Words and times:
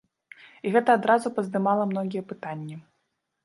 І 0.67 0.71
гэта 0.75 0.95
адразу 1.01 1.33
паздымала 1.37 1.87
многія 1.93 2.23
пытанні. 2.35 2.83